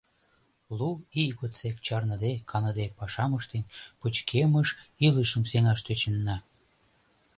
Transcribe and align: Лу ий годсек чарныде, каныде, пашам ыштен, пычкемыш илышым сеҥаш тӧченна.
Лу 0.77 0.89
ий 1.21 1.31
годсек 1.37 1.77
чарныде, 1.85 2.31
каныде, 2.49 2.85
пашам 2.97 3.31
ыштен, 3.39 3.63
пычкемыш 3.99 4.69
илышым 5.07 5.43
сеҥаш 5.51 5.79
тӧченна. 5.85 6.37